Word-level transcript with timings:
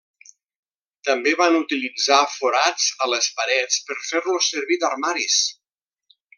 També 1.09 1.33
van 1.41 1.57
utilitzar 1.59 2.17
forats 2.37 2.89
a 3.07 3.11
les 3.13 3.29
parets 3.41 3.79
per 3.91 4.01
fer-los 4.09 4.51
servir 4.57 4.81
d'armaris. 4.85 5.41